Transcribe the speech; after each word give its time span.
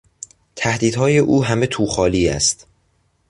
تهدیدهای 0.55 1.17
او 1.17 1.43
همه 1.45 1.65
توخالی 1.67 2.29
است. 2.29 2.67